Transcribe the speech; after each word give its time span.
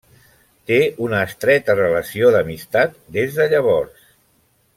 Té 0.69 0.77
una 1.07 1.19
estreta 1.25 1.75
relació 1.81 2.33
d'amistat 2.37 2.99
des 3.19 3.39
de 3.43 3.49
llavors. 3.53 4.13